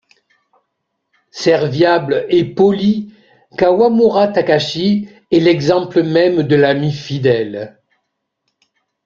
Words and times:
Serviable 1.29 2.25
et 2.29 2.43
poli, 2.43 3.13
Kawamura 3.55 4.29
Takashi 4.29 5.07
est 5.31 5.39
l'exemple 5.39 6.01
même 6.01 6.41
de 6.41 6.55
l'ami 6.55 6.91
fidèle. 6.91 7.77